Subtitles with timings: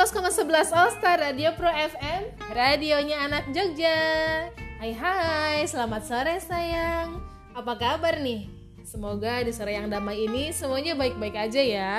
[0.00, 4.00] 11,11 All Star Radio Pro FM Radionya anak Jogja.
[4.80, 7.20] Hai hai, selamat sore sayang.
[7.52, 8.48] Apa kabar nih?
[8.80, 11.92] Semoga di sore yang damai ini semuanya baik-baik aja ya.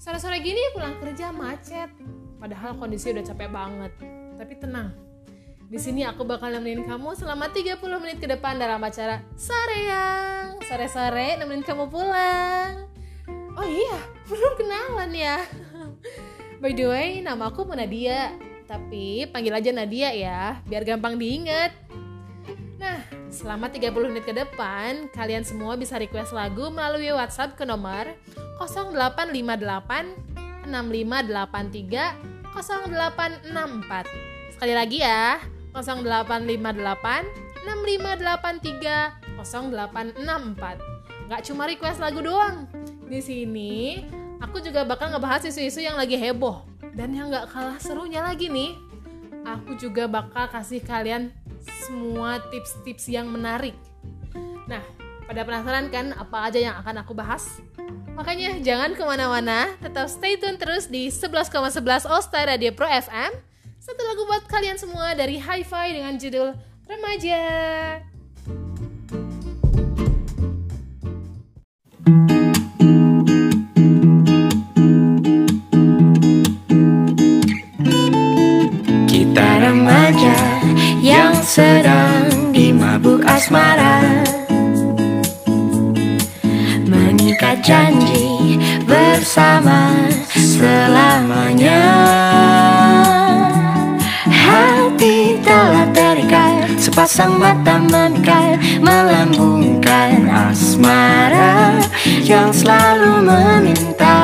[0.00, 1.92] Sore-sore gini pulang kerja macet
[2.40, 3.92] Padahal kondisi udah capek banget.
[4.40, 4.88] Tapi tenang
[5.68, 10.56] di sini aku bakal nemenin kamu selama 30 menit ke depan dalam acara Sore yang.
[10.64, 12.88] Sore-sore nemenin kamu pulang.
[13.60, 15.36] Oh iya, belum kenalan ya
[16.60, 18.36] By the way, nama aku Nadia,
[18.68, 21.72] tapi panggil aja Nadia ya, biar gampang diingat.
[22.76, 23.00] Nah,
[23.32, 28.12] selama 30 menit ke depan, kalian semua bisa request lagu melalui WhatsApp ke nomor
[28.60, 34.52] 0858 6583 0864.
[34.52, 35.40] Sekali lagi ya,
[35.72, 41.24] 0858 6583 0864.
[41.24, 42.68] Gak cuma request lagu doang.
[43.08, 44.04] Di sini
[44.40, 46.64] aku juga bakal ngebahas isu-isu yang lagi heboh
[46.96, 48.74] dan yang gak kalah serunya lagi nih
[49.46, 51.30] aku juga bakal kasih kalian
[51.86, 53.76] semua tips-tips yang menarik
[54.64, 54.82] nah
[55.30, 57.62] pada penasaran kan apa aja yang akan aku bahas?
[58.18, 63.30] Makanya jangan ke mana-mana, tetap stay tune terus di 11,11 All Star Radio Pro FM.
[63.78, 66.58] Satu lagu buat kalian semua dari Hi-Fi dengan judul
[66.90, 67.46] Remaja.
[72.10, 72.49] sedang
[83.50, 83.98] asmara.
[86.86, 88.54] Mengikat janji
[88.86, 89.90] bersama
[90.38, 91.82] selamanya.
[94.30, 101.74] Hati telah terikat Sepasang mata memikat Melambungkan asmara
[102.22, 104.18] Yang selalu meminta.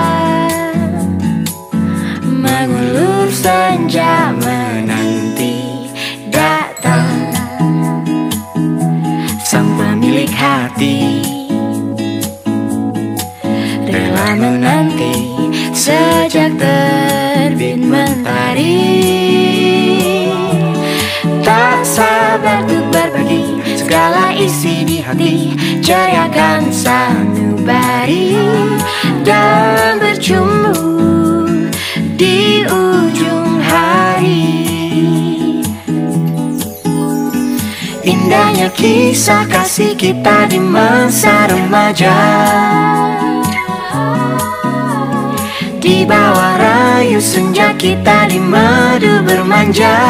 [2.23, 4.31] Mengulur senja
[10.77, 11.25] hati.
[13.89, 15.17] Rela menanti
[15.73, 18.85] sejak terbit mentari.
[21.41, 25.57] Tak sabar untuk berbagi segala isi di hati.
[25.81, 28.37] Ceriakan sanubari
[29.25, 31.49] dan bercumbu
[32.21, 34.45] di ujung hari.
[38.05, 42.17] Indahnya kisah kasih kita di masa remaja.
[45.77, 50.01] Di bawah rayu senja kita di madu bermanja.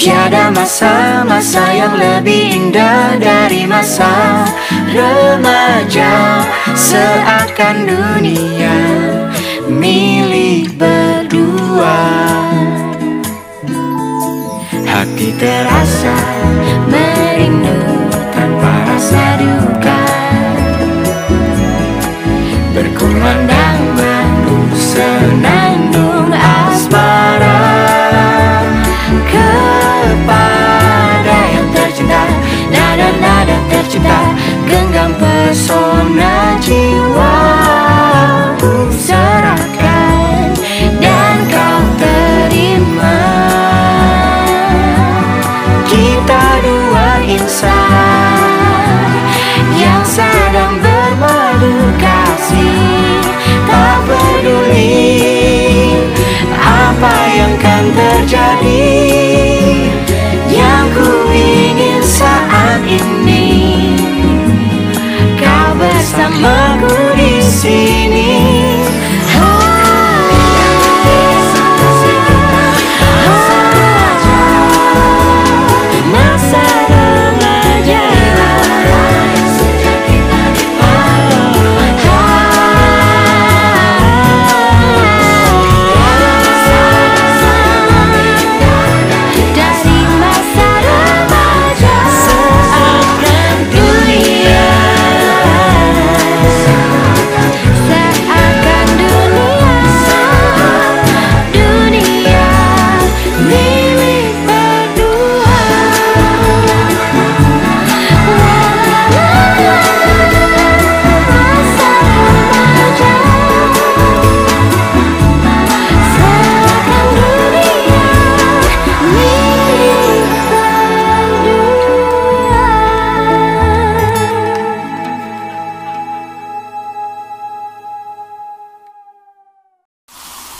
[0.00, 4.48] Tiada masa-masa yang lebih indah dari masa
[4.88, 6.40] remaja.
[6.72, 8.78] Seakan dunia
[9.68, 12.00] milik berdua
[15.46, 16.10] terasa
[16.90, 17.78] merindu
[18.34, 20.02] tanpa rasa duka.
[22.74, 27.62] Berkumandang madu senandung asmara
[29.30, 30.26] Kepada
[31.54, 32.26] yang tercinta.
[32.74, 34.18] Nada-nada tercinta
[34.66, 36.35] Genggam pesona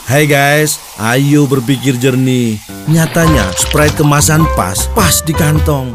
[0.07, 2.63] Hai guys, ayo berpikir jernih.
[2.87, 5.91] Nyatanya Sprite kemasan pas, pas di kantong.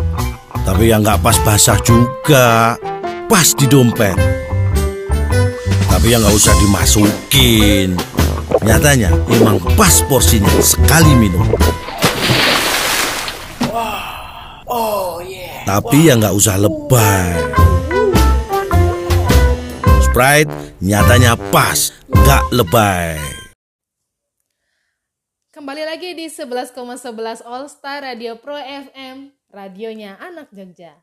[0.68, 2.76] Tapi yang nggak pas basah juga,
[3.32, 4.20] pas di dompet.
[5.88, 7.96] Tapi yang nggak usah dimasukin.
[8.68, 11.48] Nyatanya emang pas porsinya sekali minum.
[15.64, 17.32] Tapi yang nggak usah lebay.
[20.04, 20.52] Sprite
[20.84, 23.41] nyatanya pas, nggak lebay.
[25.62, 30.98] Kembali lagi di 11,11 All Star Radio Pro FM, radionya anak Jogja.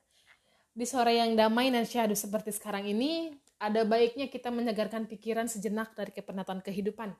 [0.74, 5.94] Di sore yang damai dan syahdu seperti sekarang ini, ada baiknya kita menyegarkan pikiran sejenak
[5.94, 7.14] dari kepenatan kehidupan.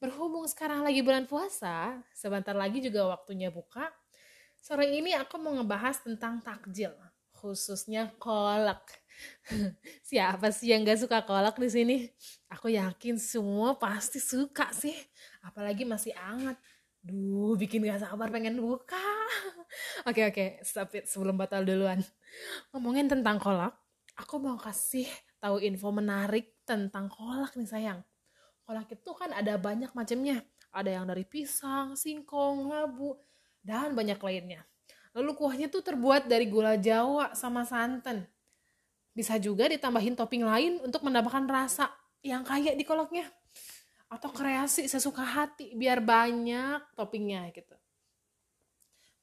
[0.00, 3.92] Berhubung sekarang lagi bulan puasa, sebentar lagi juga waktunya buka.
[4.56, 6.96] Sore ini aku mau ngebahas tentang takjil,
[7.36, 8.80] khususnya kolak.
[10.08, 11.96] Siapa sih yang gak suka kolak di sini?
[12.48, 14.96] Aku yakin semua pasti suka sih,
[15.42, 16.56] apalagi masih hangat.
[17.02, 18.96] Duh, bikin gak sabar pengen buka.
[20.08, 21.98] Oke oke, it sebelum batal duluan.
[22.70, 23.72] Ngomongin tentang kolak,
[24.14, 25.08] aku mau kasih
[25.40, 28.00] tahu info menarik tentang kolak nih sayang.
[28.62, 30.44] Kolak itu kan ada banyak macamnya.
[30.72, 33.18] Ada yang dari pisang, singkong, labu,
[33.60, 34.62] dan banyak lainnya.
[35.12, 38.24] Lalu kuahnya tuh terbuat dari gula jawa sama santan.
[39.12, 41.92] Bisa juga ditambahin topping lain untuk menambahkan rasa
[42.24, 43.28] yang kayak di kolaknya.
[44.12, 47.72] Atau kreasi sesuka hati biar banyak toppingnya gitu.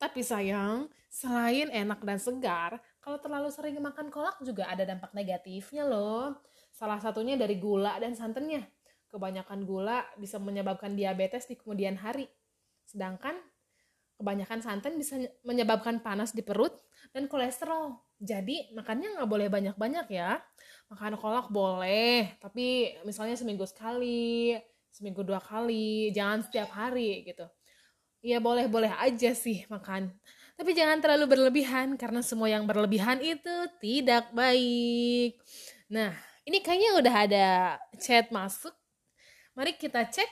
[0.02, 5.86] Tapi sayang, selain enak dan segar, kalau terlalu sering makan kolak juga ada dampak negatifnya
[5.86, 6.42] loh.
[6.74, 8.66] Salah satunya dari gula dan santannya.
[9.12, 12.26] Kebanyakan gula bisa menyebabkan diabetes di kemudian hari.
[12.88, 13.38] Sedangkan
[14.18, 16.74] kebanyakan santan bisa menyebabkan panas di perut
[17.12, 18.00] dan kolesterol.
[18.20, 20.40] Jadi makannya nggak boleh banyak-banyak ya.
[20.92, 24.60] Makan kolak boleh, tapi misalnya seminggu sekali,
[24.92, 27.46] seminggu dua kali, jangan setiap hari gitu.
[28.20, 30.12] Ya boleh-boleh aja sih makan.
[30.60, 35.40] Tapi jangan terlalu berlebihan karena semua yang berlebihan itu tidak baik.
[35.88, 36.12] Nah,
[36.44, 37.48] ini kayaknya udah ada
[37.96, 38.76] chat masuk.
[39.56, 40.28] Mari kita cek.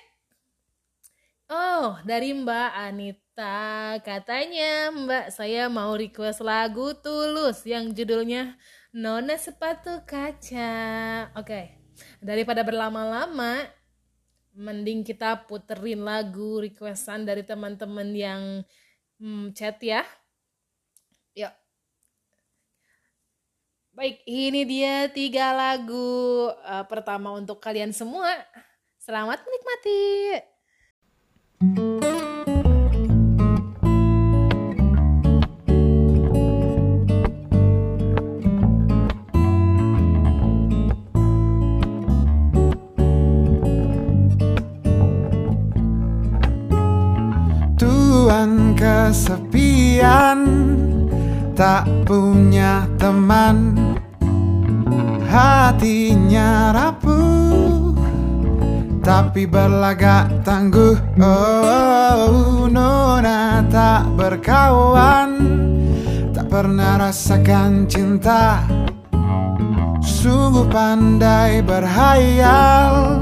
[1.48, 3.96] Oh, dari Mbak Anita.
[4.04, 8.60] Katanya, Mbak, saya mau request lagu Tulus yang judulnya
[8.92, 10.76] Nona Sepatu Kaca.
[11.40, 11.80] Oke,
[12.20, 13.64] daripada berlama-lama,
[14.58, 18.42] mending kita puterin lagu requestan dari teman-teman yang
[19.22, 20.02] hmm, chat ya.
[21.38, 21.54] Yuk.
[23.94, 28.34] Baik, ini dia tiga lagu uh, pertama untuk kalian semua.
[28.98, 30.02] Selamat menikmati.
[48.78, 50.40] Kesepian
[51.58, 53.74] Tak punya teman.
[55.28, 57.98] Hatinya rapuh
[59.02, 60.96] Tapi berlagak tangguh.
[61.18, 65.30] Oh, Nona tak berkawan
[66.32, 68.64] Tak pernah rasakan cinta.
[70.06, 73.22] Sungguh pandai berhayal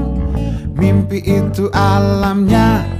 [0.76, 2.95] Mimpi itu alamnya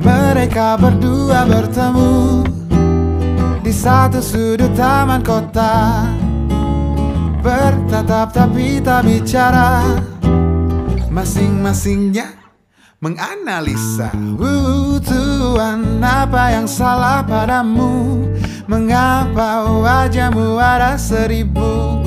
[0.00, 2.44] mereka berdua bertemu
[3.64, 6.06] di satu sudut taman kota.
[7.40, 9.82] Bertatap tapi tak bicara.
[11.10, 12.36] Masing-masingnya
[13.00, 14.12] menganalisa.
[14.36, 18.26] Uh, Tuhan apa yang salah padamu?
[18.66, 22.02] Mengapa wajahmu ada seribu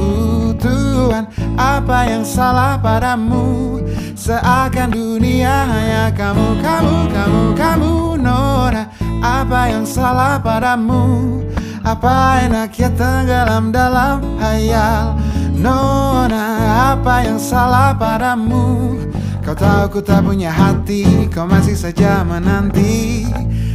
[1.09, 1.25] Tuhan
[1.57, 3.81] apa yang salah padamu?
[4.13, 11.41] Seakan dunia hanya kamu, kamu, kamu, kamu Nona Apa yang salah padamu?
[11.81, 15.17] Apa enaknya tenggelam dalam hayal?
[15.57, 16.45] Nona
[16.93, 19.01] Apa yang salah padamu?
[19.41, 23.25] Kau tahu ku tak punya hati Kau masih saja menanti.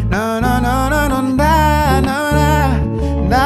[0.06, 2.54] No, no, no, no, no, na, no, na
[3.26, 3.44] Na,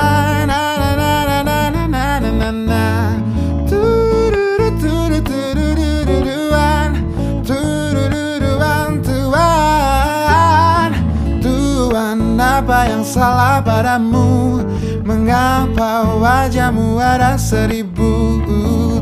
[13.09, 14.61] salah padamu.
[15.09, 18.45] Mengapa wajahmu ada seribu?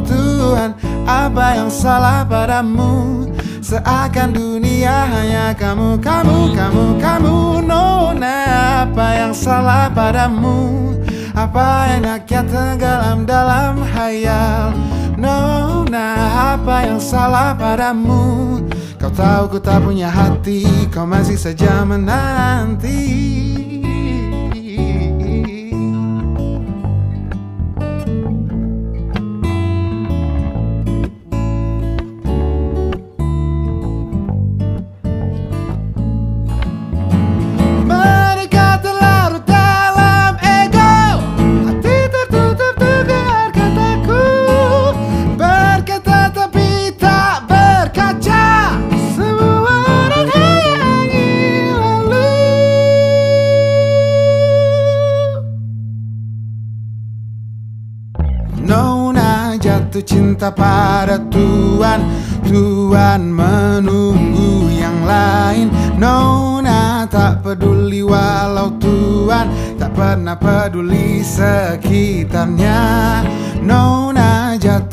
[0.06, 3.26] Tuhan apa yang salah padamu?
[3.58, 7.36] Seakan dunia hanya kamu, kamu, kamu, kamu.
[7.66, 8.38] Nona
[8.86, 10.94] apa yang salah padamu?
[11.34, 14.70] Apa enaknya tenggelam dalam hayal?
[15.18, 16.14] Nona
[16.54, 18.62] apa yang salah padamu?
[18.96, 23.55] Kau tahu ku tak punya hati Kau masih saja menanti.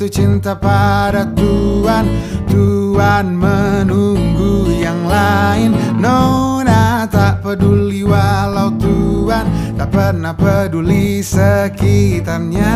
[0.03, 2.03] jatuh cinta pada Tuhan.
[2.51, 5.72] Tuhan menunggu yang lain.
[5.95, 9.48] Nona tak peduli walau Tuhan
[9.79, 12.75] Tak pernah peduli sekitarnya.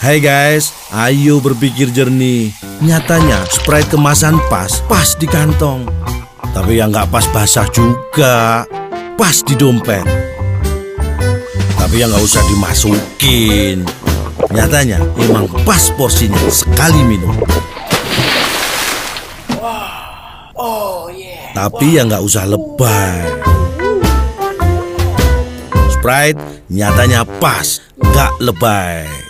[0.00, 2.56] Hai guys, ayo berpikir jernih.
[2.80, 5.84] Nyatanya Sprite kemasan pas, pas di kantong.
[6.56, 8.64] Tapi yang nggak pas basah juga,
[9.20, 10.00] pas di dompet.
[11.76, 13.84] Tapi yang nggak usah dimasukin.
[14.48, 17.36] Nyatanya emang pas porsinya sekali minum.
[21.52, 23.20] Tapi yang nggak usah lebay.
[25.92, 26.40] Sprite
[26.72, 29.29] nyatanya pas, nggak lebay.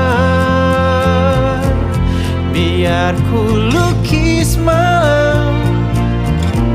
[2.81, 5.53] Biar ku lukis malam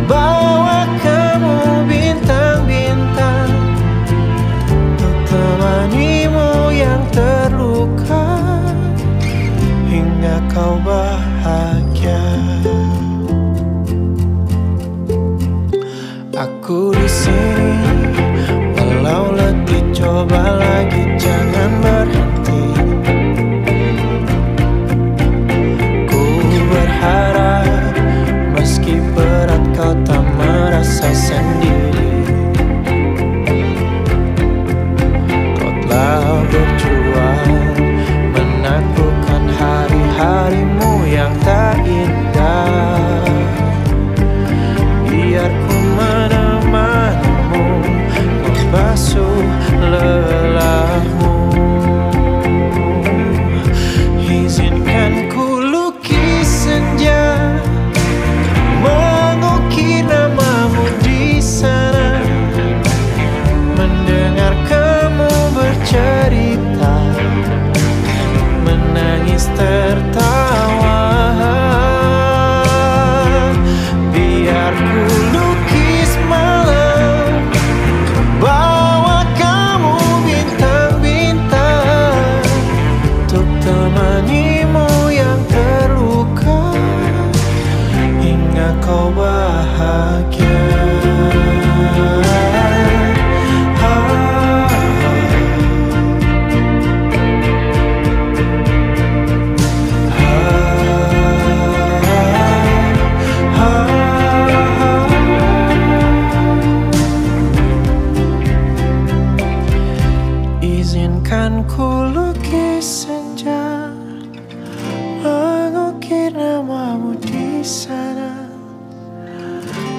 [0.06, 3.50] Bawa kamu bintang-bintang.
[4.70, 8.38] Untuk temanimu yang terluka
[9.90, 12.22] Hingga kau bahagia.
[16.38, 17.74] Aku di sini
[18.78, 21.95] Walau letih coba lagi jangan
[31.06, 31.85] merasa sendiri Kau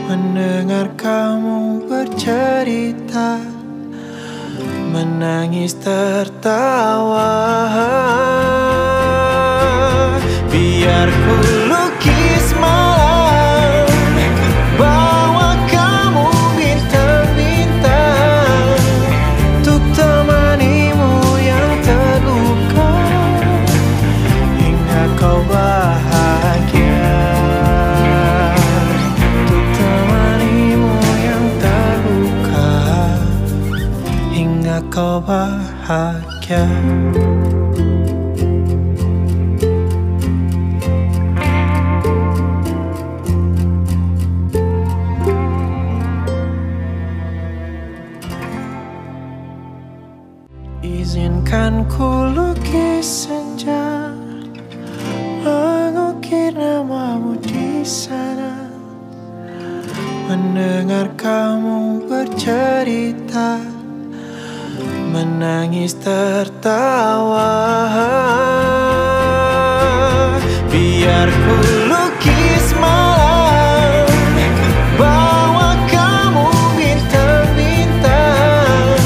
[0.07, 3.43] Mendengar kamu bercerita
[4.87, 7.35] Menangis tertawa.
[10.47, 11.56] Biar ku
[35.87, 36.76] bahagia Izinkan
[65.87, 67.47] Nangis tertawa.
[70.67, 71.55] Biar ku
[71.87, 74.03] lukis malam
[74.99, 78.99] Bawa kamu bintang-bintang.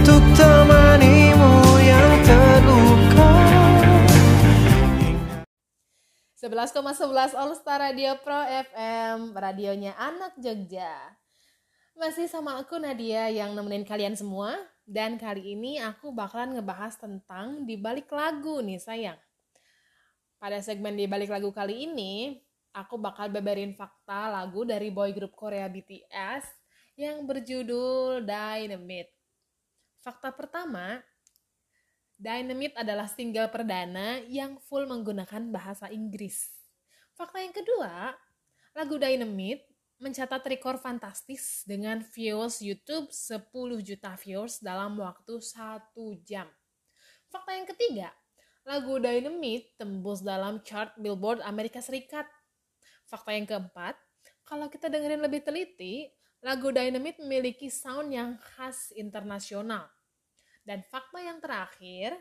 [0.00, 3.32] Untuk temanimu yang terluka.
[6.40, 11.20] 11,11 11 All Star Radio Pro FM Radionya Anak Jogja.
[12.00, 14.56] Masih sama aku Nadia yang nemenin kalian semua
[14.88, 19.20] dan kali ini aku bakalan ngebahas tentang di balik lagu nih sayang.
[20.40, 22.40] Pada segmen di balik lagu kali ini,
[22.72, 26.48] aku bakal beberin fakta lagu dari boy group Korea BTS
[26.96, 29.12] yang berjudul Dynamite.
[30.00, 31.04] Fakta pertama,
[32.16, 36.48] Dynamite adalah single perdana yang full menggunakan bahasa Inggris.
[37.12, 38.16] Fakta yang kedua,
[38.72, 39.67] lagu Dynamite
[39.98, 43.50] mencatat rekor fantastis dengan views YouTube 10
[43.82, 46.46] juta views dalam waktu satu jam.
[47.28, 48.08] Fakta yang ketiga,
[48.62, 52.30] lagu Dynamite tembus dalam chart Billboard Amerika Serikat.
[53.10, 53.98] Fakta yang keempat,
[54.46, 56.14] kalau kita dengerin lebih teliti,
[56.46, 59.90] lagu Dynamite memiliki sound yang khas internasional.
[60.62, 62.14] Dan fakta yang terakhir,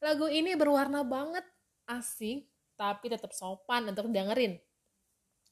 [0.00, 1.44] lagu ini berwarna banget,
[1.84, 4.56] asing, tapi tetap sopan untuk dengerin.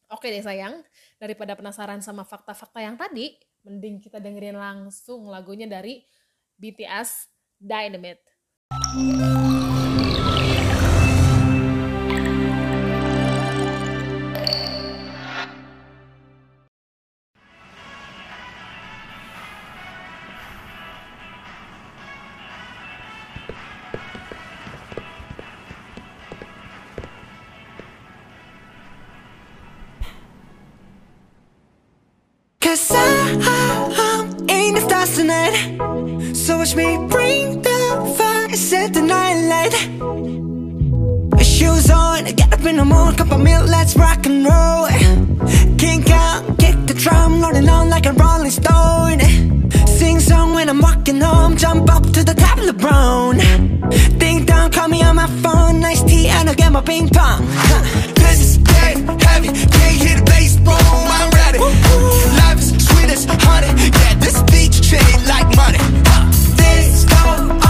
[0.06, 0.86] Oke deh sayang,
[1.18, 3.34] daripada penasaran sama fakta-fakta yang tadi,
[3.66, 6.06] mending kita dengerin langsung lagunya dari
[6.54, 7.26] BTS
[7.58, 8.22] Dynamite.
[36.34, 39.74] So watch me bring the fire, set the night light.
[41.44, 44.86] Shoes on, get up in the morning, cup of milk, let's rock and roll.
[45.78, 49.20] Kink out, kick the drum, rolling on like a rolling stone.
[49.86, 53.38] Sing song when I'm walking home, jump up to the top of the brown
[54.18, 57.46] Ding dong, call me on my phone, nice tea and I'll get my ping pong.
[58.14, 61.58] This is dead heavy, can't hear the bass, boom, I'm ready.
[61.58, 64.15] Life is sweet as honey, yeah,
[64.98, 65.78] shade like money.
[66.56, 67.65] Disco.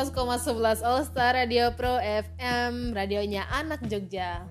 [0.00, 4.48] 111,11 All Star Radio Pro FM, radionya anak Jogja.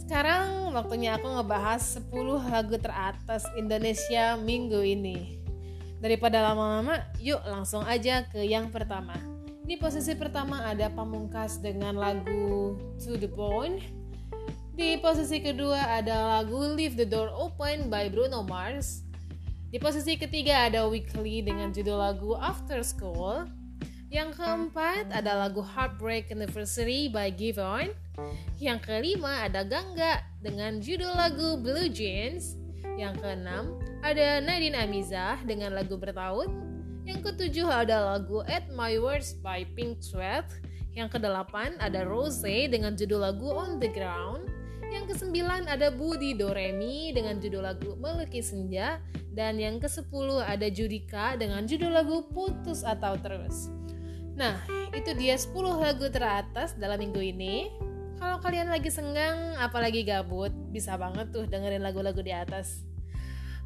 [0.00, 2.08] Sekarang waktunya aku ngebahas 10
[2.48, 5.36] lagu teratas Indonesia minggu ini.
[6.00, 9.12] Daripada lama-lama, yuk langsung aja ke yang pertama.
[9.68, 13.84] Di posisi pertama ada Pamungkas dengan lagu To The Point.
[14.72, 19.04] Di posisi kedua ada lagu Leave The Door Open by Bruno Mars.
[19.68, 23.63] Di posisi ketiga ada Weekly dengan judul lagu After School.
[24.14, 27.90] Yang keempat ada lagu Heartbreak Anniversary by Giveon.
[28.62, 32.54] Yang kelima ada Gangga dengan judul lagu Blue Jeans.
[32.94, 33.74] Yang keenam
[34.06, 36.46] ada Nadine Amizah dengan lagu Bertaut.
[37.02, 40.46] Yang ketujuh ada lagu At My Words by Pink Sweat.
[40.94, 44.46] Yang kedelapan ada Rose dengan judul lagu On The Ground.
[44.94, 49.02] Yang kesembilan ada Budi Doremi dengan judul lagu Melukis Senja.
[49.34, 53.74] Dan yang kesepuluh ada Judika dengan judul lagu Putus Atau Terus.
[54.34, 54.58] Nah,
[54.90, 57.70] itu dia 10 lagu teratas dalam minggu ini.
[58.18, 62.82] Kalau kalian lagi senggang, apalagi gabut, bisa banget tuh dengerin lagu-lagu di atas.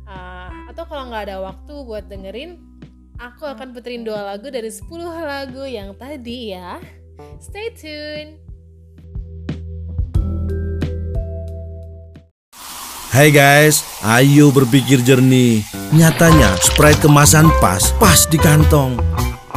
[0.04, 2.60] Ah, atau kalau nggak ada waktu buat dengerin,
[3.16, 4.84] aku akan puterin dua lagu dari 10
[5.24, 6.80] lagu yang tadi ya.
[7.40, 8.30] Stay tune!
[13.08, 15.64] Hai guys, ayo berpikir jernih.
[15.96, 19.00] Nyatanya Sprite kemasan pas, pas di kantong.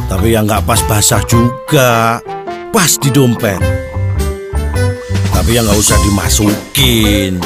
[0.08, 2.22] Tapi yang nggak pas basah juga,
[2.70, 3.58] pas di dompet.
[5.34, 7.42] Tapi yang nggak usah dimasukin.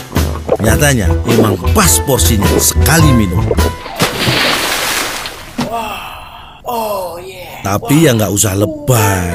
[0.61, 3.45] Nyatanya emang pas porsinya sekali minum.
[7.67, 9.35] Tapi yang nggak usah lebay.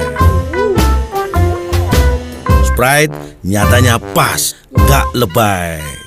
[2.63, 3.11] Sprite
[3.43, 6.00] nyatanya pas, nggak lebay.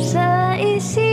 [0.00, 0.20] 深
[0.60, 1.03] 一些。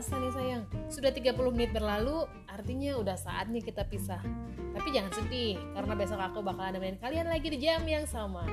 [0.00, 0.64] Kerasa nih sayang.
[0.88, 4.24] Sudah 30 menit berlalu, artinya udah saatnya kita pisah.
[4.72, 8.48] Tapi jangan sedih, karena besok aku bakalan nemenin kalian lagi di jam yang sama.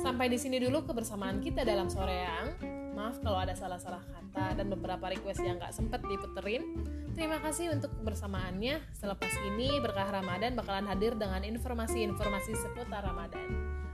[0.00, 2.48] Sampai di sini dulu kebersamaan kita dalam sore yang.
[2.96, 6.64] Maaf kalau ada salah-salah kata dan beberapa request yang nggak sempet diputerin.
[7.12, 8.80] Terima kasih untuk kebersamaannya.
[8.96, 13.84] Selepas ini, Berkah Ramadan bakalan hadir dengan informasi-informasi seputar Ramadan.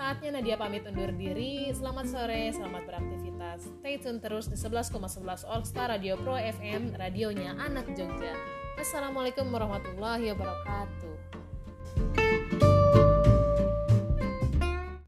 [0.00, 1.68] Saatnya Nadia pamit undur diri.
[1.76, 3.68] Selamat sore, selamat beraktivitas.
[3.84, 8.32] Stay tune terus di 11,11 All Star Radio Pro FM, radionya anak Jogja.
[8.80, 12.29] Assalamualaikum warahmatullahi wabarakatuh.